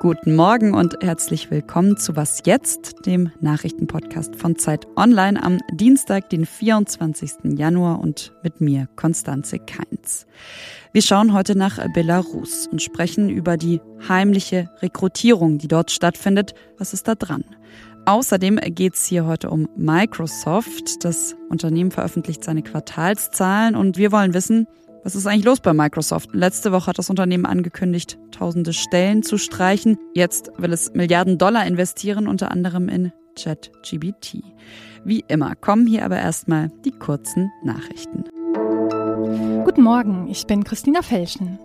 Guten 0.00 0.34
Morgen 0.34 0.72
und 0.72 0.96
herzlich 1.02 1.50
willkommen 1.50 1.98
zu 1.98 2.16
Was 2.16 2.40
jetzt, 2.46 3.04
dem 3.04 3.30
Nachrichtenpodcast 3.42 4.34
von 4.34 4.56
Zeit 4.56 4.86
Online 4.96 5.42
am 5.42 5.58
Dienstag, 5.74 6.30
den 6.30 6.46
24. 6.46 7.58
Januar 7.58 8.00
und 8.00 8.32
mit 8.42 8.62
mir, 8.62 8.88
Konstanze 8.96 9.58
Keinz. 9.58 10.26
Wir 10.92 11.02
schauen 11.02 11.34
heute 11.34 11.54
nach 11.54 11.78
Belarus 11.92 12.66
und 12.66 12.80
sprechen 12.80 13.28
über 13.28 13.58
die 13.58 13.82
heimliche 14.08 14.70
Rekrutierung, 14.80 15.58
die 15.58 15.68
dort 15.68 15.90
stattfindet. 15.90 16.54
Was 16.78 16.94
ist 16.94 17.08
da 17.08 17.14
dran? 17.14 17.44
Außerdem 18.08 18.56
geht 18.56 18.94
es 18.94 19.04
hier 19.04 19.26
heute 19.26 19.50
um 19.50 19.68
Microsoft. 19.76 21.04
Das 21.04 21.36
Unternehmen 21.50 21.90
veröffentlicht 21.90 22.42
seine 22.42 22.62
Quartalszahlen 22.62 23.76
und 23.76 23.98
wir 23.98 24.12
wollen 24.12 24.32
wissen, 24.32 24.66
was 25.04 25.14
ist 25.14 25.26
eigentlich 25.26 25.44
los 25.44 25.60
bei 25.60 25.74
Microsoft? 25.74 26.30
Letzte 26.32 26.72
Woche 26.72 26.86
hat 26.86 26.98
das 26.98 27.10
Unternehmen 27.10 27.44
angekündigt, 27.44 28.18
tausende 28.30 28.72
Stellen 28.72 29.22
zu 29.22 29.36
streichen. 29.36 29.98
Jetzt 30.14 30.50
will 30.56 30.72
es 30.72 30.94
Milliarden 30.94 31.36
Dollar 31.36 31.66
investieren, 31.66 32.28
unter 32.28 32.50
anderem 32.50 32.88
in 32.88 33.12
ChatGBT. 33.38 34.42
Wie 35.04 35.22
immer 35.28 35.54
kommen 35.54 35.86
hier 35.86 36.06
aber 36.06 36.16
erstmal 36.16 36.70
die 36.86 36.92
kurzen 36.92 37.50
Nachrichten. 37.62 38.24
Guten 39.18 39.82
Morgen, 39.82 40.28
ich 40.28 40.46
bin 40.46 40.62
Christina 40.62 41.02
Felschen. 41.02 41.58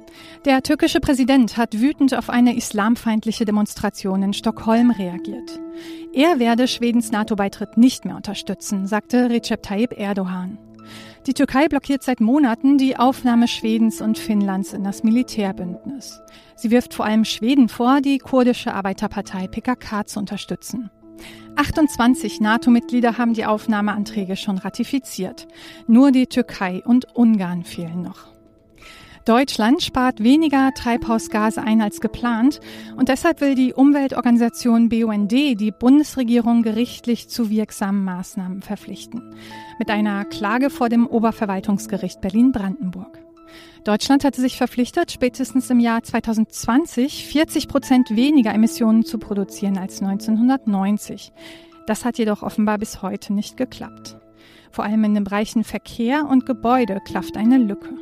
Der 0.44 0.64
türkische 0.64 1.00
Präsident 1.00 1.56
hat 1.56 1.80
wütend 1.80 2.16
auf 2.16 2.32
eine 2.32 2.56
islamfeindliche 2.56 3.46
Demonstration 3.46 4.24
in 4.24 4.34
Stockholm 4.34 4.90
reagiert. 4.90 5.60
Er 6.14 6.40
werde 6.40 6.68
Schwedens 6.68 7.12
NATO-Beitritt 7.12 7.78
nicht 7.78 8.06
mehr 8.06 8.16
unterstützen, 8.16 8.88
sagte 8.88 9.30
Recep 9.30 9.62
Tayyip 9.62 9.94
Erdogan. 10.00 10.58
Die 11.28 11.36
Türkei 11.36 11.68
blockiert 11.68 12.02
seit 12.02 12.22
Monaten 12.22 12.80
die 12.80 12.98
Aufnahme 12.98 13.48
Schwedens 13.48 14.02
und 14.02 14.18
Finnlands 14.18 14.74
in 14.74 14.84
das 14.84 15.04
Militärbündnis. 15.04 16.22
Sie 16.56 16.72
wirft 16.72 16.96
vor 16.96 17.06
allem 17.06 17.24
Schweden 17.24 17.70
vor, 17.70 18.02
die 18.02 18.18
kurdische 18.18 18.74
Arbeiterpartei 18.74 19.48
PKK 19.48 20.08
zu 20.08 20.20
unterstützen. 20.20 20.90
28 21.56 22.42
NATO-Mitglieder 22.42 23.18
haben 23.18 23.34
die 23.34 23.46
Aufnahmeanträge 23.46 24.36
schon 24.36 24.58
ratifiziert. 24.58 25.48
Nur 25.88 26.12
die 26.12 26.28
Türkei 26.28 26.82
und 26.86 27.16
Ungarn 27.16 27.64
fehlen 27.64 28.02
noch. 28.02 28.34
Deutschland 29.26 29.82
spart 29.82 30.22
weniger 30.22 30.74
Treibhausgase 30.74 31.62
ein 31.62 31.82
als 31.82 32.02
geplant 32.02 32.60
und 32.98 33.08
deshalb 33.08 33.40
will 33.40 33.56
die 33.56 33.74
Umweltorganisation 33.74 34.90
BUND 34.90 35.32
die 35.32 35.72
Bundesregierung 35.72 36.62
gerichtlich 36.62 37.30
zu 37.30 37.50
wirksamen 37.50 38.04
Maßnahmen 38.04 38.62
verpflichten. 38.62 39.34
Mit 39.80 39.90
einer 39.90 40.26
Klage 40.26 40.70
vor 40.70 40.90
dem 40.90 41.08
Oberverwaltungsgericht 41.08 42.20
Berlin-Brandenburg. 42.20 43.23
Deutschland 43.84 44.24
hatte 44.24 44.40
sich 44.40 44.58
verpflichtet, 44.58 45.12
spätestens 45.12 45.70
im 45.70 45.80
Jahr 45.80 46.02
2020 46.02 47.28
40 47.28 47.68
Prozent 47.68 48.16
weniger 48.16 48.54
Emissionen 48.54 49.04
zu 49.04 49.18
produzieren 49.18 49.78
als 49.78 50.02
1990. 50.02 51.34
Das 51.86 52.06
hat 52.06 52.18
jedoch 52.18 52.44
offenbar 52.44 52.78
bis 52.78 53.02
heute 53.02 53.34
nicht 53.34 53.58
geklappt. 53.58 54.18
Vor 54.72 54.86
allem 54.86 55.04
in 55.04 55.14
den 55.14 55.26
Bereichen 55.26 55.66
Verkehr 55.66 56.28
und 56.30 56.46
Gebäude 56.46 57.00
klafft 57.06 57.36
eine 57.36 57.58
Lücke. 57.58 57.94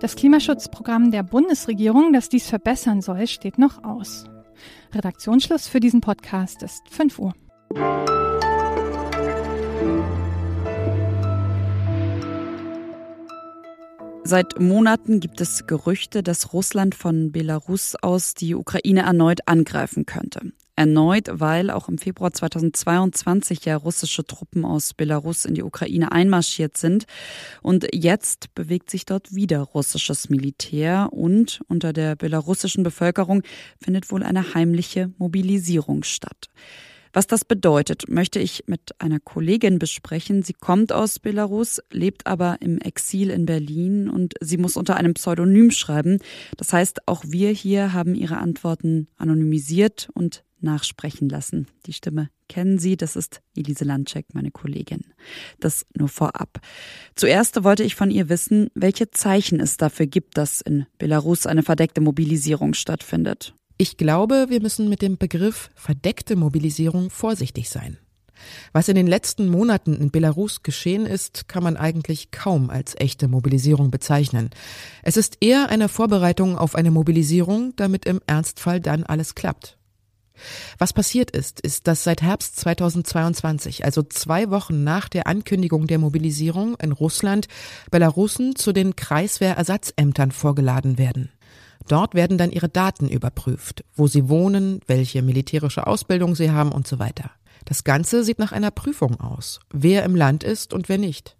Das 0.00 0.14
Klimaschutzprogramm 0.14 1.10
der 1.10 1.24
Bundesregierung, 1.24 2.12
das 2.12 2.28
dies 2.28 2.48
verbessern 2.48 3.02
soll, 3.02 3.26
steht 3.26 3.58
noch 3.58 3.82
aus. 3.82 4.24
Redaktionsschluss 4.94 5.66
für 5.66 5.80
diesen 5.80 6.00
Podcast 6.00 6.62
ist 6.62 6.88
5 6.90 7.18
Uhr. 7.18 7.34
Seit 14.28 14.60
Monaten 14.60 15.20
gibt 15.20 15.40
es 15.40 15.66
Gerüchte, 15.66 16.22
dass 16.22 16.52
Russland 16.52 16.94
von 16.94 17.32
Belarus 17.32 17.96
aus 17.96 18.34
die 18.34 18.54
Ukraine 18.54 19.00
erneut 19.00 19.48
angreifen 19.48 20.04
könnte. 20.04 20.52
Erneut, 20.76 21.30
weil 21.32 21.70
auch 21.70 21.88
im 21.88 21.96
Februar 21.96 22.30
2022 22.30 23.64
ja 23.64 23.74
russische 23.76 24.26
Truppen 24.26 24.66
aus 24.66 24.92
Belarus 24.92 25.46
in 25.46 25.54
die 25.54 25.62
Ukraine 25.62 26.12
einmarschiert 26.12 26.76
sind. 26.76 27.06
Und 27.62 27.86
jetzt 27.94 28.54
bewegt 28.54 28.90
sich 28.90 29.06
dort 29.06 29.34
wieder 29.34 29.60
russisches 29.60 30.28
Militär 30.28 31.08
und 31.10 31.62
unter 31.66 31.94
der 31.94 32.14
belarussischen 32.14 32.82
Bevölkerung 32.82 33.42
findet 33.82 34.12
wohl 34.12 34.22
eine 34.22 34.52
heimliche 34.52 35.10
Mobilisierung 35.16 36.02
statt. 36.02 36.50
Was 37.18 37.26
das 37.26 37.44
bedeutet, 37.44 38.08
möchte 38.08 38.38
ich 38.38 38.62
mit 38.68 38.94
einer 39.00 39.18
Kollegin 39.18 39.80
besprechen. 39.80 40.44
Sie 40.44 40.52
kommt 40.52 40.92
aus 40.92 41.18
Belarus, 41.18 41.82
lebt 41.90 42.28
aber 42.28 42.58
im 42.60 42.78
Exil 42.78 43.30
in 43.30 43.44
Berlin 43.44 44.08
und 44.08 44.34
sie 44.40 44.56
muss 44.56 44.76
unter 44.76 44.96
einem 44.96 45.14
Pseudonym 45.14 45.72
schreiben. 45.72 46.20
Das 46.58 46.72
heißt, 46.72 47.08
auch 47.08 47.24
wir 47.26 47.50
hier 47.50 47.92
haben 47.92 48.14
ihre 48.14 48.38
Antworten 48.38 49.08
anonymisiert 49.16 50.10
und 50.14 50.44
nachsprechen 50.60 51.28
lassen. 51.28 51.66
Die 51.86 51.92
Stimme 51.92 52.30
kennen 52.48 52.78
Sie, 52.78 52.96
das 52.96 53.16
ist 53.16 53.42
Elise 53.56 53.84
Landcheck, 53.84 54.26
meine 54.32 54.52
Kollegin. 54.52 55.02
Das 55.58 55.86
nur 55.96 56.08
vorab. 56.08 56.60
Zuerst 57.16 57.64
wollte 57.64 57.82
ich 57.82 57.96
von 57.96 58.12
ihr 58.12 58.28
wissen, 58.28 58.68
welche 58.74 59.10
Zeichen 59.10 59.58
es 59.58 59.76
dafür 59.76 60.06
gibt, 60.06 60.36
dass 60.36 60.60
in 60.60 60.86
Belarus 60.98 61.46
eine 61.46 61.64
verdeckte 61.64 62.00
Mobilisierung 62.00 62.74
stattfindet. 62.74 63.54
Ich 63.80 63.96
glaube, 63.96 64.46
wir 64.48 64.60
müssen 64.60 64.88
mit 64.88 65.02
dem 65.02 65.18
Begriff 65.18 65.70
verdeckte 65.76 66.34
Mobilisierung 66.34 67.10
vorsichtig 67.10 67.70
sein. 67.70 67.96
Was 68.72 68.88
in 68.88 68.96
den 68.96 69.06
letzten 69.06 69.48
Monaten 69.48 69.94
in 69.94 70.10
Belarus 70.10 70.64
geschehen 70.64 71.06
ist, 71.06 71.46
kann 71.46 71.62
man 71.62 71.76
eigentlich 71.76 72.32
kaum 72.32 72.70
als 72.70 72.96
echte 72.98 73.28
Mobilisierung 73.28 73.92
bezeichnen. 73.92 74.50
Es 75.04 75.16
ist 75.16 75.38
eher 75.40 75.68
eine 75.68 75.88
Vorbereitung 75.88 76.58
auf 76.58 76.74
eine 76.74 76.90
Mobilisierung, 76.90 77.72
damit 77.76 78.04
im 78.04 78.20
Ernstfall 78.26 78.80
dann 78.80 79.04
alles 79.04 79.36
klappt. 79.36 79.78
Was 80.78 80.92
passiert 80.92 81.30
ist, 81.30 81.60
ist, 81.60 81.86
dass 81.86 82.02
seit 82.02 82.20
Herbst 82.20 82.56
2022, 82.56 83.84
also 83.84 84.02
zwei 84.02 84.50
Wochen 84.50 84.82
nach 84.82 85.08
der 85.08 85.28
Ankündigung 85.28 85.86
der 85.86 85.98
Mobilisierung 85.98 86.76
in 86.76 86.90
Russland, 86.90 87.46
Belarusen 87.92 88.56
zu 88.56 88.72
den 88.72 88.96
Kreiswehrersatzämtern 88.96 90.32
vorgeladen 90.32 90.98
werden. 90.98 91.30
Dort 91.86 92.14
werden 92.14 92.38
dann 92.38 92.50
ihre 92.50 92.68
Daten 92.68 93.08
überprüft, 93.08 93.84
wo 93.94 94.06
sie 94.06 94.28
wohnen, 94.28 94.80
welche 94.86 95.22
militärische 95.22 95.86
Ausbildung 95.86 96.34
sie 96.34 96.50
haben 96.50 96.72
und 96.72 96.86
so 96.86 96.98
weiter. 96.98 97.30
Das 97.64 97.84
Ganze 97.84 98.24
sieht 98.24 98.38
nach 98.38 98.52
einer 98.52 98.70
Prüfung 98.70 99.20
aus, 99.20 99.60
wer 99.70 100.04
im 100.04 100.16
Land 100.16 100.44
ist 100.44 100.72
und 100.72 100.88
wer 100.88 100.98
nicht. 100.98 101.36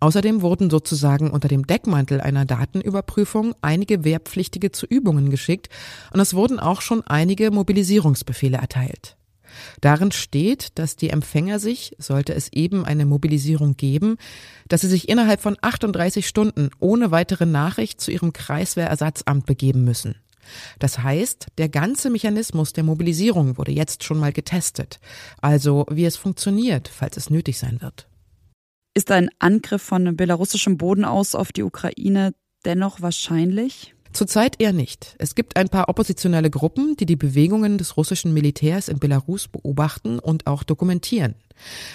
Außerdem 0.00 0.42
wurden 0.42 0.68
sozusagen 0.68 1.30
unter 1.30 1.46
dem 1.46 1.64
Deckmantel 1.64 2.20
einer 2.20 2.44
Datenüberprüfung 2.44 3.54
einige 3.62 4.02
Wehrpflichtige 4.02 4.72
zu 4.72 4.84
Übungen 4.84 5.30
geschickt 5.30 5.68
und 6.12 6.18
es 6.18 6.34
wurden 6.34 6.58
auch 6.58 6.80
schon 6.80 7.02
einige 7.06 7.52
Mobilisierungsbefehle 7.52 8.56
erteilt. 8.56 9.16
Darin 9.80 10.12
steht, 10.12 10.78
dass 10.78 10.96
die 10.96 11.10
Empfänger 11.10 11.58
sich, 11.58 11.94
sollte 11.98 12.34
es 12.34 12.52
eben 12.52 12.84
eine 12.84 13.06
Mobilisierung 13.06 13.76
geben, 13.76 14.16
dass 14.68 14.82
sie 14.82 14.88
sich 14.88 15.08
innerhalb 15.08 15.40
von 15.40 15.56
38 15.60 16.26
Stunden 16.26 16.70
ohne 16.78 17.10
weitere 17.10 17.46
Nachricht 17.46 18.00
zu 18.00 18.10
ihrem 18.10 18.32
Kreiswehrersatzamt 18.32 19.46
begeben 19.46 19.84
müssen. 19.84 20.16
Das 20.78 20.98
heißt, 20.98 21.46
der 21.58 21.68
ganze 21.68 22.10
Mechanismus 22.10 22.72
der 22.72 22.84
Mobilisierung 22.84 23.58
wurde 23.58 23.72
jetzt 23.72 24.04
schon 24.04 24.18
mal 24.18 24.32
getestet, 24.32 25.00
also 25.40 25.86
wie 25.90 26.04
es 26.04 26.16
funktioniert, 26.16 26.88
falls 26.88 27.16
es 27.16 27.30
nötig 27.30 27.58
sein 27.58 27.80
wird. 27.80 28.08
Ist 28.94 29.10
ein 29.10 29.30
Angriff 29.38 29.82
von 29.82 30.16
belarussischem 30.16 30.76
Boden 30.76 31.04
aus 31.04 31.34
auf 31.34 31.52
die 31.52 31.62
Ukraine 31.62 32.34
dennoch 32.64 33.00
wahrscheinlich? 33.00 33.94
Zurzeit 34.12 34.60
eher 34.60 34.72
nicht. 34.72 35.14
Es 35.18 35.34
gibt 35.34 35.56
ein 35.56 35.68
paar 35.68 35.88
oppositionelle 35.88 36.50
Gruppen, 36.50 36.96
die 36.96 37.06
die 37.06 37.16
Bewegungen 37.16 37.78
des 37.78 37.96
russischen 37.96 38.34
Militärs 38.34 38.88
in 38.88 38.98
Belarus 38.98 39.48
beobachten 39.48 40.18
und 40.18 40.46
auch 40.46 40.62
dokumentieren. 40.62 41.34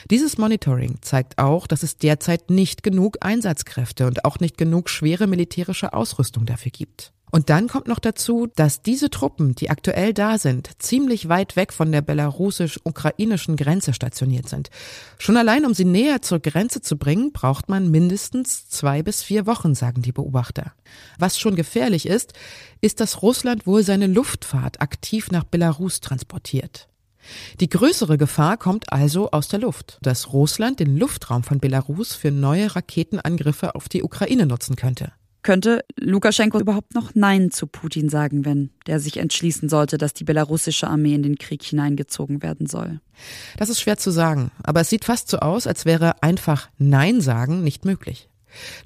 Dieses 0.09 0.38
Monitoring 0.38 0.95
zeigt 1.01 1.38
auch, 1.38 1.67
dass 1.67 1.83
es 1.83 1.97
derzeit 1.97 2.50
nicht 2.50 2.83
genug 2.83 3.17
Einsatzkräfte 3.22 4.07
und 4.07 4.25
auch 4.25 4.39
nicht 4.39 4.57
genug 4.57 4.89
schwere 4.89 5.28
militärische 5.28 5.93
Ausrüstung 5.93 6.46
dafür 6.46 6.72
gibt. 6.72 7.11
Und 7.29 7.50
dann 7.50 7.68
kommt 7.68 7.88
noch 7.88 8.00
dazu, 8.00 8.47
dass 8.56 8.82
diese 8.82 9.09
Truppen, 9.09 9.53
die 9.53 9.70
aktuell 9.70 10.14
da 10.14 10.38
sind, 10.38 10.70
ziemlich 10.79 11.28
weit 11.28 11.58
weg 11.58 11.74
von 11.74 11.91
der 11.91 12.02
belarussisch-ukrainischen 12.02 13.58
Grenze 13.58 13.94
stationiert 13.94 14.47
sind. 14.47 14.70
Schon 15.20 15.35
allein, 15.35 15.66
um 15.66 15.74
sie 15.74 15.84
näher 15.84 16.22
zur 16.22 16.40
Grenze 16.40 16.82
zu 16.82 16.97
bringen, 16.97 17.34
braucht 17.34 17.68
man 17.68 17.91
mindestens 17.91 18.70
zwei 18.70 19.03
bis 19.03 19.24
vier 19.24 19.46
Wochen, 19.46 19.76
sagen 19.76 20.02
die 20.02 20.14
Beobachter. 20.14 20.72
Was 21.20 21.38
schon 21.38 21.58
gefährlich 21.58 22.06
ist, 22.06 22.34
ist, 22.79 23.02
dass 23.02 23.22
Russland 23.22 23.68
wohl 23.68 23.84
seine 23.84 24.08
Luftfahrt 24.08 24.79
aktiv 24.79 25.29
nach 25.29 25.44
Belarus 25.44 26.00
transportiert. 26.00 26.88
Die 27.59 27.68
größere 27.68 28.18
Gefahr 28.18 28.56
kommt 28.56 28.94
also 28.94 29.32
aus 29.32 29.50
der 29.50 29.59
Luft, 29.59 29.97
dass 30.02 30.32
Russland 30.32 30.79
den 30.79 30.96
Luftraum 30.96 31.44
von 31.44 31.59
Belarus 31.59 32.16
für 32.16 32.32
neue 32.32 32.74
Raketenangriffe 32.74 33.76
auf 33.76 33.90
die 33.90 34.02
Ukraine 34.02 34.46
nutzen 34.46 34.78
könnte. 34.78 35.12
Könnte 35.47 35.85
Lukaschenko 35.96 36.59
überhaupt 36.59 36.94
noch 36.94 37.16
Nein 37.16 37.52
zu 37.52 37.67
Putin 37.67 38.09
sagen, 38.09 38.44
wenn 38.44 38.70
der 38.85 38.99
sich 38.99 39.16
entschließen 39.16 39.70
sollte, 39.70 39.97
dass 39.97 40.14
die 40.14 40.26
belarussische 40.26 40.90
Armee 40.90 41.14
in 41.14 41.23
den 41.23 41.38
Krieg 41.38 41.64
hineingezogen 41.64 42.44
werden 42.44 42.67
soll? 42.67 42.99
Das 43.55 43.70
ist 43.70 43.79
schwer 43.79 43.96
zu 43.96 44.11
sagen, 44.11 44.52
aber 44.64 44.82
es 44.82 44.90
sieht 44.90 45.05
fast 45.05 45.29
so 45.29 45.38
aus, 45.38 45.66
als 45.66 45.85
wäre 45.85 46.22
einfach 46.22 46.67
Nein 46.79 47.22
sagen 47.22 47.64
nicht 47.64 47.85
möglich. 47.85 48.28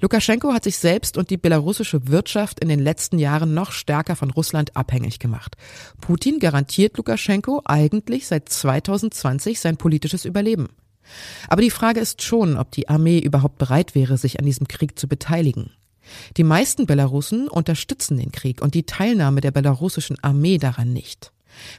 Lukaschenko 0.00 0.52
hat 0.52 0.62
sich 0.62 0.78
selbst 0.78 1.18
und 1.18 1.30
die 1.30 1.36
belarussische 1.36 2.06
Wirtschaft 2.06 2.60
in 2.60 2.68
den 2.68 2.78
letzten 2.78 3.18
Jahren 3.18 3.54
noch 3.54 3.72
stärker 3.72 4.14
von 4.14 4.30
Russland 4.30 4.76
abhängig 4.76 5.18
gemacht. 5.18 5.56
Putin 6.00 6.38
garantiert 6.38 6.96
Lukaschenko 6.96 7.62
eigentlich 7.64 8.28
seit 8.28 8.48
2020 8.48 9.58
sein 9.58 9.78
politisches 9.78 10.24
Überleben. 10.24 10.68
Aber 11.48 11.60
die 11.60 11.70
Frage 11.70 11.98
ist 11.98 12.22
schon, 12.22 12.56
ob 12.56 12.70
die 12.70 12.88
Armee 12.88 13.18
überhaupt 13.18 13.58
bereit 13.58 13.96
wäre, 13.96 14.16
sich 14.16 14.38
an 14.38 14.46
diesem 14.46 14.68
Krieg 14.68 14.96
zu 14.96 15.08
beteiligen. 15.08 15.72
Die 16.36 16.44
meisten 16.44 16.86
Belarussen 16.86 17.48
unterstützen 17.48 18.16
den 18.18 18.32
Krieg 18.32 18.62
und 18.62 18.74
die 18.74 18.84
Teilnahme 18.84 19.40
der 19.40 19.50
belarussischen 19.50 20.22
Armee 20.22 20.58
daran 20.58 20.92
nicht. 20.92 21.32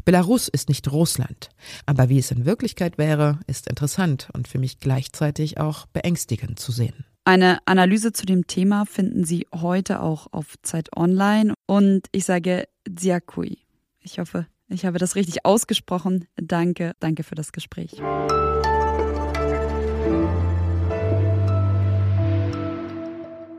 Belarus 0.06 0.48
ist 0.48 0.70
nicht 0.70 0.92
Russland, 0.92 1.50
aber 1.86 2.10
wie 2.10 2.20
es 2.20 2.32
in 2.32 2.46
Wirklichkeit 2.46 2.98
wäre, 2.98 3.40
ist 3.48 3.68
interessant 3.68 4.30
und 4.34 4.48
für 4.48 4.60
mich 4.60 4.80
gleichzeitig 4.80 5.60
auch 5.60 5.86
beängstigend 5.88 6.60
zu 6.60 6.72
sehen. 6.72 7.06
Eine 7.26 7.60
Analyse 7.66 8.12
zu 8.12 8.26
dem 8.26 8.48
Thema 8.48 8.86
finden 8.86 9.24
Sie 9.24 9.48
heute 9.54 10.02
auch 10.02 10.28
auf 10.32 10.56
Zeit 10.62 10.96
Online 10.96 11.54
und 11.66 12.08
ich 12.12 12.26
sage 12.26 12.68
Dziakui. 12.88 13.60
Ich 14.02 14.20
hoffe, 14.20 14.46
ich 14.68 14.86
habe 14.86 15.00
das 15.00 15.16
richtig 15.16 15.46
ausgesprochen. 15.46 16.26
Danke, 16.36 16.94
danke 17.00 17.24
für 17.24 17.36
das 17.36 17.54
Gespräch. 17.54 18.02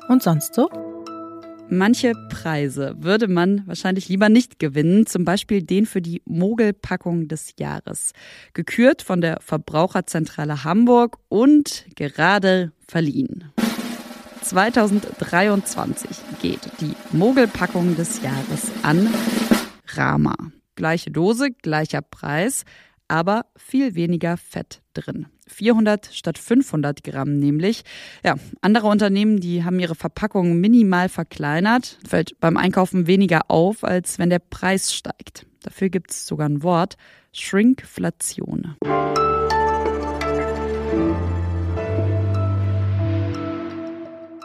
Und 0.08 0.22
sonst 0.22 0.54
so? 0.54 0.68
Manche 1.70 2.12
Preise 2.28 2.94
würde 2.98 3.26
man 3.26 3.66
wahrscheinlich 3.66 4.08
lieber 4.08 4.28
nicht 4.28 4.58
gewinnen, 4.58 5.06
zum 5.06 5.24
Beispiel 5.24 5.62
den 5.62 5.86
für 5.86 6.02
die 6.02 6.20
Mogelpackung 6.26 7.26
des 7.26 7.54
Jahres. 7.58 8.12
Gekürt 8.52 9.00
von 9.00 9.22
der 9.22 9.38
Verbraucherzentrale 9.40 10.64
Hamburg 10.64 11.16
und 11.30 11.86
gerade 11.96 12.72
verliehen. 12.86 13.50
2023 14.42 16.10
geht 16.42 16.60
die 16.80 16.94
Mogelpackung 17.12 17.96
des 17.96 18.20
Jahres 18.22 18.70
an 18.82 19.08
Rama. 19.86 20.36
Gleiche 20.76 21.10
Dose, 21.10 21.50
gleicher 21.50 22.02
Preis, 22.02 22.64
aber 23.08 23.46
viel 23.56 23.94
weniger 23.94 24.36
Fett 24.36 24.82
drin. 24.94 25.26
400 25.46 26.10
statt 26.12 26.38
500 26.38 27.04
Gramm 27.04 27.38
nämlich. 27.38 27.84
Ja, 28.24 28.36
andere 28.60 28.86
Unternehmen, 28.86 29.40
die 29.40 29.64
haben 29.64 29.78
ihre 29.78 29.94
Verpackungen 29.94 30.60
minimal 30.60 31.08
verkleinert. 31.08 31.98
Fällt 32.06 32.38
beim 32.40 32.56
Einkaufen 32.56 33.06
weniger 33.06 33.50
auf, 33.50 33.84
als 33.84 34.18
wenn 34.18 34.30
der 34.30 34.38
Preis 34.38 34.94
steigt. 34.94 35.46
Dafür 35.62 35.88
gibt 35.88 36.10
es 36.10 36.26
sogar 36.26 36.48
ein 36.48 36.62
Wort, 36.62 36.96
Shrinkflation. 37.32 38.76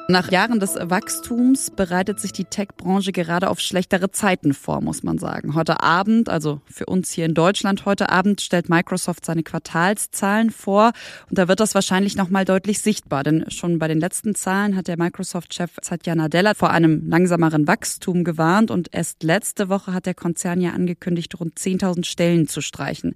Nach 0.10 0.32
Jahren 0.32 0.60
des 0.60 0.74
Wachstums 0.74 1.70
bereitet 1.70 2.20
sich 2.20 2.34
die 2.34 2.46
Tech-Branche 2.46 3.12
gerade 3.12 3.48
auf 3.48 3.60
schlechtere 3.60 4.10
Zeiten 4.10 4.56
vor, 4.56 4.82
muss 4.82 5.04
man 5.04 5.20
sagen. 5.20 5.54
Heute 5.54 5.84
Abend, 5.84 6.30
also 6.30 6.62
für 6.66 6.88
uns 6.88 7.12
hier 7.12 7.26
in 7.26 7.36
Deutschland 7.36 7.86
heute 7.86 8.10
Abend, 8.10 8.42
stellt 8.42 8.70
Microsoft 8.70 9.24
seine 9.24 9.44
Quartalszahlen 9.44 10.50
vor 10.50 10.94
und 11.30 11.38
da 11.38 11.48
wird 11.48 11.60
das 11.60 11.76
wahrscheinlich 11.76 12.16
nochmal 12.16 12.44
deutlich 12.44 12.82
sichtbar, 12.82 13.24
denn 13.24 13.52
schon 13.52 13.78
bei 13.78 13.88
den 13.88 14.00
letzten 14.00 14.34
Zahlen 14.34 14.76
hat 14.76 14.88
der 14.88 14.98
Microsoft-Chef 14.98 15.76
Satya 15.80 16.16
Nadella 16.16 16.56
vor 16.56 16.72
einem 16.72 17.08
langsameren 17.08 17.68
Wachstum 17.68 18.24
gewarnt 18.24 18.72
und 18.72 18.90
erst 18.92 19.22
letzte 19.22 19.70
Woche 19.70 19.94
hat 19.94 20.08
der 20.08 20.16
Konzern 20.16 20.60
ja 20.60 20.72
angekündigt, 20.72 21.40
rund 21.40 21.60
10.000 21.60 22.08
Stellen 22.08 22.48
zu 22.48 22.62
streichen. 22.62 23.14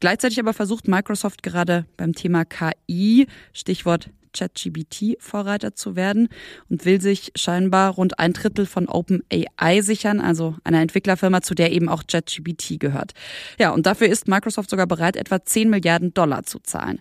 Gleichzeitig 0.00 0.40
aber 0.40 0.52
versucht 0.52 0.88
Microsoft 0.88 1.44
gerade 1.44 1.86
beim 1.96 2.12
Thema 2.12 2.44
KI, 2.44 3.28
Stichwort 3.52 4.10
ChatGBT 4.34 5.16
Vorreiter 5.18 5.74
zu 5.74 5.96
werden 5.96 6.28
und 6.68 6.84
will 6.84 7.00
sich 7.00 7.32
scheinbar 7.36 7.94
rund 7.94 8.18
ein 8.18 8.34
Drittel 8.34 8.66
von 8.66 8.88
OpenAI 8.88 9.80
sichern, 9.80 10.20
also 10.20 10.56
einer 10.64 10.82
Entwicklerfirma, 10.82 11.40
zu 11.40 11.54
der 11.54 11.72
eben 11.72 11.88
auch 11.88 12.02
ChatGBT 12.06 12.78
gehört. 12.78 13.12
Ja, 13.58 13.70
und 13.70 13.86
dafür 13.86 14.08
ist 14.08 14.28
Microsoft 14.28 14.68
sogar 14.68 14.86
bereit, 14.86 15.16
etwa 15.16 15.42
10 15.42 15.70
Milliarden 15.70 16.12
Dollar 16.12 16.42
zu 16.42 16.58
zahlen. 16.58 17.00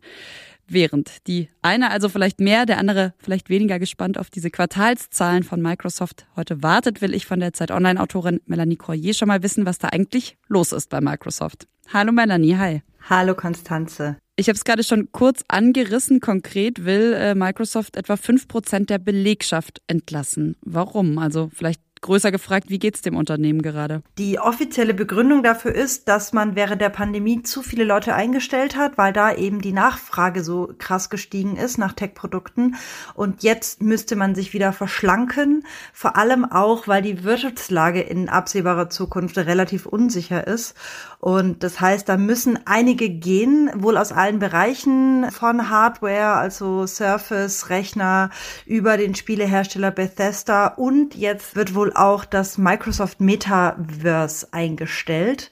Während 0.68 1.28
die 1.28 1.50
eine 1.62 1.92
also 1.92 2.08
vielleicht 2.08 2.40
mehr, 2.40 2.66
der 2.66 2.78
andere 2.78 3.14
vielleicht 3.20 3.50
weniger 3.50 3.80
gespannt 3.80 4.18
auf 4.18 4.30
diese 4.30 4.50
Quartalszahlen 4.50 5.44
von 5.44 5.62
Microsoft 5.62 6.26
heute 6.38 6.64
wartet, 6.64 7.02
will 7.02 7.14
ich 7.14 7.26
von 7.26 7.40
der 7.40 7.54
Zeit 7.54 7.70
Online-Autorin 7.70 8.40
Melanie 8.46 8.78
Corrier 8.78 9.14
schon 9.14 9.28
mal 9.28 9.44
wissen, 9.44 9.66
was 9.66 9.78
da 9.78 9.90
eigentlich 9.90 10.38
los 10.48 10.72
ist 10.72 10.90
bei 10.90 11.02
Microsoft. 11.02 11.68
Hallo 11.92 12.14
Melanie, 12.14 12.56
hi. 12.56 12.82
Hallo 13.10 13.36
Konstanze. 13.36 14.23
Ich 14.36 14.48
habe 14.48 14.56
es 14.56 14.64
gerade 14.64 14.84
schon 14.84 15.12
kurz 15.12 15.44
angerissen. 15.48 16.20
Konkret 16.20 16.86
will 16.86 17.14
äh, 17.14 17.36
Microsoft 17.36 17.98
etwa 17.98 18.18
fünf 18.18 18.48
Prozent 18.48 18.90
der 18.90 18.98
Belegschaft 18.98 19.84
entlassen. 19.86 20.56
Warum? 20.62 21.20
Also 21.20 21.52
vielleicht 21.54 21.82
größer 22.04 22.32
gefragt, 22.32 22.70
wie 22.70 22.78
geht's 22.78 23.02
dem 23.02 23.16
Unternehmen 23.16 23.64
gerade? 23.64 24.04
Die 24.20 24.38
offizielle 24.38 24.94
Begründung 24.94 25.42
dafür 25.42 25.74
ist, 25.74 26.08
dass 26.08 26.34
man 26.34 26.56
während 26.56 26.82
der 26.82 26.90
Pandemie 26.90 27.42
zu 27.42 27.64
viele 27.64 27.84
Leute 27.84 28.14
eingestellt 28.14 28.76
hat, 28.76 28.98
weil 28.98 29.14
da 29.14 29.34
eben 29.34 29.62
die 29.62 29.72
Nachfrage 29.72 30.44
so 30.44 30.74
krass 30.78 31.10
gestiegen 31.10 31.56
ist 31.56 31.78
nach 31.78 31.94
Tech-Produkten. 31.94 32.76
Und 33.16 33.42
jetzt 33.42 33.82
müsste 33.82 34.16
man 34.16 34.36
sich 34.36 34.54
wieder 34.54 34.74
verschlanken, 34.74 35.66
vor 35.94 36.16
allem 36.16 36.46
auch, 36.46 36.88
weil 36.88 37.02
die 37.02 37.24
Wirtschaftslage 37.24 38.02
in 38.02 38.30
absehbarer 38.30 38.90
Zukunft 38.90 39.38
relativ 39.38 39.86
unsicher 39.86 40.46
ist. 40.46 40.76
Und 41.24 41.64
das 41.64 41.80
heißt, 41.80 42.10
da 42.10 42.18
müssen 42.18 42.60
einige 42.66 43.08
gehen, 43.10 43.72
wohl 43.75 43.96
aus 43.96 44.12
allen 44.12 44.40
Bereichen 44.40 45.31
von 45.31 45.70
Hardware, 45.70 46.34
also 46.34 46.86
Surface, 46.86 47.70
Rechner, 47.70 48.30
über 48.66 48.98
den 48.98 49.16
Spielehersteller 49.16 49.92
Bethesda 49.92 50.68
und 50.68 51.16
jetzt 51.16 51.56
wird 51.56 51.75
wohl 51.75 51.94
auch 51.94 52.25
das 52.25 52.58
Microsoft 52.58 53.22
Metaverse 53.22 54.50
eingestellt. 54.52 55.52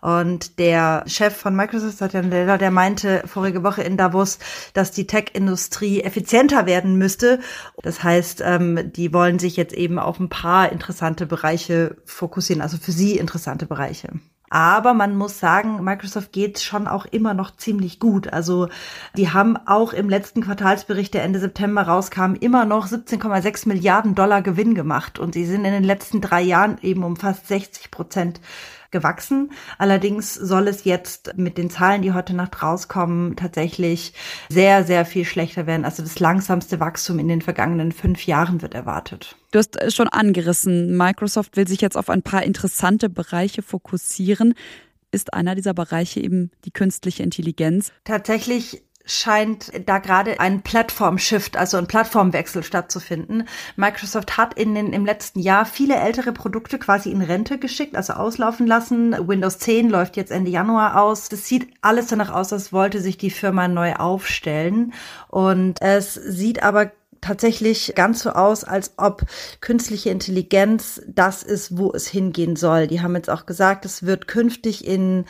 Und 0.00 0.58
der 0.58 1.04
Chef 1.06 1.36
von 1.36 1.54
Microsoft, 1.54 1.98
Satya 1.98 2.20
Nadella, 2.20 2.58
der 2.58 2.72
meinte 2.72 3.22
vorige 3.24 3.62
Woche 3.62 3.84
in 3.84 3.96
Davos, 3.96 4.40
dass 4.74 4.90
die 4.90 5.06
Tech-Industrie 5.06 6.00
effizienter 6.00 6.66
werden 6.66 6.98
müsste. 6.98 7.38
Das 7.84 8.02
heißt, 8.02 8.42
ähm, 8.44 8.90
die 8.92 9.14
wollen 9.14 9.38
sich 9.38 9.56
jetzt 9.56 9.72
eben 9.72 10.00
auf 10.00 10.18
ein 10.18 10.30
paar 10.30 10.72
interessante 10.72 11.26
Bereiche 11.26 11.94
fokussieren, 12.06 12.60
also 12.60 12.76
für 12.76 12.90
sie 12.90 13.16
interessante 13.16 13.66
Bereiche. 13.66 14.08
Aber 14.52 14.92
man 14.92 15.16
muss 15.16 15.38
sagen, 15.38 15.82
Microsoft 15.82 16.30
geht 16.30 16.60
schon 16.60 16.86
auch 16.86 17.06
immer 17.06 17.32
noch 17.32 17.56
ziemlich 17.56 17.98
gut. 17.98 18.30
Also 18.30 18.68
die 19.16 19.30
haben 19.30 19.56
auch 19.56 19.94
im 19.94 20.10
letzten 20.10 20.42
Quartalsbericht, 20.42 21.14
der 21.14 21.22
Ende 21.22 21.40
September 21.40 21.80
rauskam, 21.84 22.34
immer 22.34 22.66
noch 22.66 22.86
17,6 22.86 23.66
Milliarden 23.66 24.14
Dollar 24.14 24.42
Gewinn 24.42 24.74
gemacht. 24.74 25.18
Und 25.18 25.32
sie 25.32 25.46
sind 25.46 25.64
in 25.64 25.72
den 25.72 25.84
letzten 25.84 26.20
drei 26.20 26.42
Jahren 26.42 26.76
eben 26.82 27.02
um 27.02 27.16
fast 27.16 27.48
60 27.48 27.90
Prozent 27.90 28.42
gewachsen. 28.92 29.50
Allerdings 29.78 30.34
soll 30.34 30.68
es 30.68 30.84
jetzt 30.84 31.36
mit 31.36 31.58
den 31.58 31.70
Zahlen, 31.70 32.02
die 32.02 32.12
heute 32.12 32.34
Nacht 32.34 32.62
rauskommen, 32.62 33.34
tatsächlich 33.34 34.12
sehr, 34.48 34.84
sehr 34.84 35.04
viel 35.04 35.24
schlechter 35.24 35.66
werden. 35.66 35.84
Also 35.84 36.02
das 36.02 36.20
langsamste 36.20 36.78
Wachstum 36.78 37.18
in 37.18 37.28
den 37.28 37.42
vergangenen 37.42 37.90
fünf 37.90 38.26
Jahren 38.26 38.62
wird 38.62 38.74
erwartet. 38.74 39.36
Du 39.50 39.58
hast 39.58 39.92
schon 39.92 40.08
angerissen, 40.08 40.96
Microsoft 40.96 41.56
will 41.56 41.66
sich 41.66 41.80
jetzt 41.80 41.96
auf 41.96 42.08
ein 42.08 42.22
paar 42.22 42.44
interessante 42.44 43.08
Bereiche 43.08 43.62
fokussieren. 43.62 44.54
Ist 45.10 45.34
einer 45.34 45.54
dieser 45.54 45.74
Bereiche 45.74 46.20
eben 46.20 46.50
die 46.64 46.70
künstliche 46.70 47.22
Intelligenz? 47.22 47.92
Tatsächlich 48.04 48.82
scheint 49.04 49.72
da 49.86 49.98
gerade 49.98 50.40
ein 50.40 50.62
Plattform-Shift, 50.62 51.56
also 51.56 51.76
ein 51.76 51.86
Plattformwechsel 51.86 52.62
stattzufinden. 52.62 53.48
Microsoft 53.76 54.36
hat 54.36 54.54
in 54.54 54.74
den, 54.74 54.92
im 54.92 55.04
letzten 55.04 55.40
Jahr 55.40 55.66
viele 55.66 55.96
ältere 55.96 56.32
Produkte 56.32 56.78
quasi 56.78 57.10
in 57.10 57.22
Rente 57.22 57.58
geschickt, 57.58 57.96
also 57.96 58.14
auslaufen 58.14 58.66
lassen. 58.66 59.16
Windows 59.28 59.58
10 59.58 59.90
läuft 59.90 60.16
jetzt 60.16 60.30
Ende 60.30 60.50
Januar 60.50 61.00
aus. 61.00 61.28
Das 61.28 61.46
sieht 61.46 61.72
alles 61.80 62.06
danach 62.06 62.30
aus, 62.32 62.52
als 62.52 62.72
wollte 62.72 63.00
sich 63.00 63.16
die 63.16 63.30
Firma 63.30 63.68
neu 63.68 63.94
aufstellen. 63.94 64.92
Und 65.28 65.80
es 65.82 66.14
sieht 66.14 66.62
aber 66.62 66.92
tatsächlich 67.22 67.94
ganz 67.94 68.22
so 68.22 68.30
aus, 68.30 68.64
als 68.64 68.92
ob 68.98 69.22
künstliche 69.60 70.10
Intelligenz 70.10 71.00
das 71.06 71.42
ist, 71.42 71.78
wo 71.78 71.92
es 71.92 72.06
hingehen 72.08 72.56
soll. 72.56 72.88
Die 72.88 73.00
haben 73.00 73.14
jetzt 73.14 73.30
auch 73.30 73.46
gesagt, 73.46 73.86
es 73.86 74.02
wird 74.02 74.28
künftig 74.28 74.86
in 74.86 75.24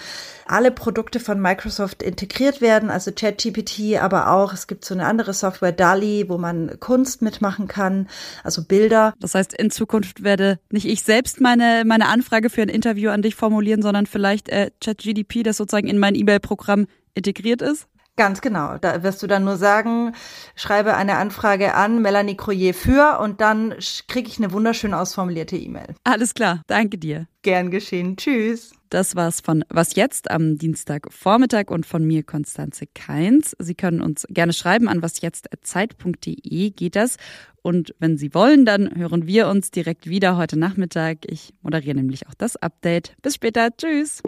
alle 0.46 0.72
Produkte 0.72 1.20
von 1.20 1.40
Microsoft 1.40 2.02
integriert 2.02 2.61
werden, 2.61 2.90
also 2.90 3.12
ChatGPT, 3.12 4.00
aber 4.00 4.32
auch 4.32 4.52
es 4.52 4.66
gibt 4.66 4.84
so 4.84 4.94
eine 4.94 5.06
andere 5.06 5.34
Software 5.34 5.72
DALI, 5.72 6.28
wo 6.28 6.38
man 6.38 6.80
Kunst 6.80 7.22
mitmachen 7.22 7.68
kann, 7.68 8.08
also 8.42 8.64
Bilder. 8.64 9.14
Das 9.20 9.34
heißt, 9.34 9.52
in 9.52 9.70
Zukunft 9.70 10.25
werde 10.25 10.58
nicht 10.70 10.87
ich 10.87 11.04
selbst 11.04 11.40
meine 11.40 11.84
meine 11.84 12.08
Anfrage 12.08 12.49
für 12.49 12.62
ein 12.62 12.68
Interview 12.70 13.11
an 13.11 13.22
dich 13.22 13.34
formulieren, 13.34 13.82
sondern 13.82 14.06
vielleicht 14.06 14.49
äh, 14.49 14.70
ChatGDP, 14.82 15.42
das 15.42 15.58
sozusagen 15.58 15.88
in 15.88 15.99
mein 15.99 16.14
E-Mail-Programm 16.14 16.87
integriert 17.14 17.61
ist? 17.61 17.87
Ganz 18.16 18.42
genau. 18.42 18.76
Da 18.78 19.02
wirst 19.02 19.23
du 19.23 19.26
dann 19.26 19.45
nur 19.45 19.57
sagen, 19.57 20.14
schreibe 20.54 20.95
eine 20.95 21.16
Anfrage 21.16 21.75
an 21.75 22.02
Melanie 22.02 22.37
Croyer 22.37 22.75
für 22.75 23.19
und 23.21 23.40
dann 23.40 23.75
kriege 24.07 24.28
ich 24.28 24.38
eine 24.38 24.52
wunderschön 24.52 24.92
ausformulierte 24.92 25.57
E-Mail. 25.57 25.95
Alles 26.04 26.35
klar. 26.35 26.61
Danke 26.66 26.99
dir. 26.99 27.26
Gern 27.40 27.71
geschehen. 27.71 28.16
Tschüss. 28.16 28.73
Das 28.90 29.16
war's 29.16 29.40
von 29.40 29.64
Was 29.71 29.95
jetzt 29.95 30.31
am 30.31 30.59
Dienstagvormittag 30.59 31.71
und 31.71 31.87
von 31.87 32.04
mir 32.04 32.23
Konstanze 32.23 32.87
Keins. 32.95 33.57
Sie 33.59 33.75
können 33.75 34.02
uns 34.02 34.26
gerne 34.28 34.52
schreiben 34.52 34.88
an 34.88 35.00
wasjetzt.zeit.de 35.00 36.71
geht 36.71 36.97
das. 36.97 37.16
Und 37.62 37.95
wenn 37.99 38.19
Sie 38.19 38.35
wollen, 38.35 38.66
dann 38.66 38.95
hören 38.95 39.26
wir 39.26 39.49
uns 39.49 39.71
direkt 39.71 40.07
wieder 40.07 40.37
heute 40.37 40.59
Nachmittag. 40.59 41.19
Ich 41.26 41.54
moderiere 41.62 41.97
nämlich 41.97 42.28
auch 42.28 42.35
das 42.35 42.57
Update. 42.57 43.16
Bis 43.23 43.37
später. 43.37 43.71
Tschüss. 43.75 44.21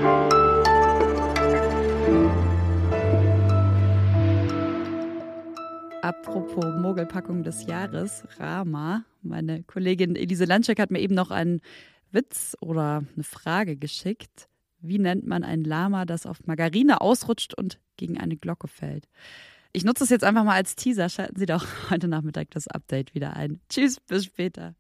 Apropos 6.05 6.67
Mogelpackung 6.83 7.45
des 7.45 7.65
Jahres, 7.65 8.25
Rama. 8.39 9.07
Meine 9.23 9.63
Kollegin 9.63 10.17
Elise 10.17 10.45
Landschek 10.45 10.79
hat 10.79 10.91
mir 10.91 11.01
eben 11.01 11.15
noch 11.15 11.31
einen 11.31 11.63
Witz 12.13 12.59
oder 12.61 13.05
eine 13.15 13.25
Frage 13.25 13.77
geschickt. 13.77 14.51
Wie 14.81 14.99
nennt 14.99 15.27
man 15.27 15.45
ein 15.45 15.65
Lama, 15.65 16.05
das 16.05 16.27
auf 16.27 16.47
Margarine 16.47 17.01
ausrutscht 17.01 17.55
und 17.55 17.81
gegen 17.97 18.21
eine 18.21 18.37
Glocke 18.37 18.69
fällt? 18.69 19.09
Ich 19.73 19.83
nutze 19.83 20.05
es 20.05 20.11
jetzt 20.11 20.25
einfach 20.25 20.45
mal 20.45 20.57
als 20.57 20.77
Teaser. 20.77 21.09
Schalten 21.09 21.39
Sie 21.39 21.47
doch 21.47 21.65
heute 21.91 22.07
Nachmittag 22.07 22.51
das 22.51 22.69
Update 22.69 23.15
wieder 23.15 23.35
ein. 23.35 23.63
Tschüss, 23.71 23.99
bis 23.99 24.27
später. 24.27 24.75